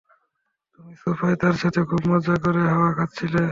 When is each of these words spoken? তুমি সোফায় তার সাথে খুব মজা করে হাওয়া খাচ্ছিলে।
তুমি 0.73 0.93
সোফায় 1.01 1.37
তার 1.41 1.55
সাথে 1.61 1.81
খুব 1.89 2.01
মজা 2.07 2.35
করে 2.43 2.61
হাওয়া 2.65 2.91
খাচ্ছিলে। 2.97 3.43